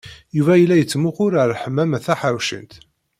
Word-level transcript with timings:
Yuba 0.37 0.53
yella 0.57 0.75
yettmuqul 0.79 1.33
ar 1.41 1.51
Ḥemmama 1.61 1.97
Taḥawcint. 2.05 2.73